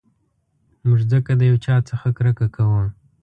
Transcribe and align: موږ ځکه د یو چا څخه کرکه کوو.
موږ 0.87 0.99
ځکه 1.11 1.31
د 1.39 1.41
یو 1.49 1.57
چا 1.65 1.75
څخه 1.89 2.07
کرکه 2.17 2.47
کوو. 2.55 2.83